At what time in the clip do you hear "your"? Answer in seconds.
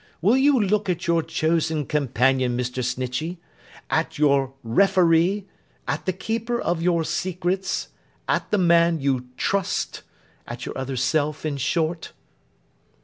1.05-1.21, 4.17-4.51, 6.81-7.03, 10.65-10.75